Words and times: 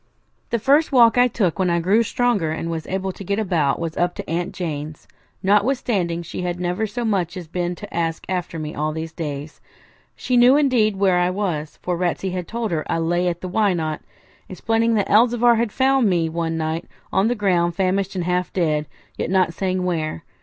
The 0.49 0.57
first 0.57 0.91
walk 0.91 1.15
I 1.15 1.27
took 1.27 1.59
when 1.59 1.69
I 1.69 1.79
grew 1.79 2.01
stronger 2.01 2.49
and 2.51 2.71
was 2.71 2.87
able 2.87 3.11
to 3.11 3.23
get 3.23 3.37
about 3.37 3.77
was 3.79 3.95
up 3.97 4.15
to 4.15 4.27
Aunt 4.27 4.51
Jane's, 4.51 5.07
notwithstanding 5.43 6.23
she 6.23 6.41
had 6.41 6.59
never 6.59 6.87
so 6.87 7.05
much 7.05 7.37
as 7.37 7.47
been 7.47 7.75
to 7.75 7.93
ask 7.93 8.25
after 8.27 8.57
me 8.57 8.73
all 8.73 8.93
these 8.93 9.11
days. 9.11 9.61
She 10.15 10.37
knew, 10.37 10.57
indeed, 10.57 10.95
where 10.95 11.19
I 11.19 11.29
was, 11.29 11.77
for 11.83 11.95
Ratsey 11.95 12.31
had 12.31 12.47
told 12.47 12.71
her 12.71 12.83
I 12.91 12.97
lay 12.97 13.27
at 13.27 13.41
the 13.41 13.47
Why 13.47 13.73
Not?, 13.75 14.01
explaining 14.49 14.95
that 14.95 15.07
Elzevir 15.07 15.57
had 15.57 15.71
found 15.71 16.09
me 16.09 16.29
one 16.29 16.57
night 16.57 16.85
on 17.13 17.27
the 17.27 17.35
ground 17.35 17.75
famished 17.75 18.15
and 18.15 18.23
half 18.23 18.51
dead, 18.51 18.87
yet 19.19 19.29
not 19.29 19.53
saying 19.53 19.85
where. 19.85 20.23